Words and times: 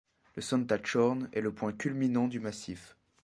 Le 0.35 0.41
Sonntagshorn 0.41 1.29
est 1.31 1.41
le 1.41 1.51
point 1.53 1.73
culminant 1.73 2.27
du 2.27 2.39
massif. 2.39 2.97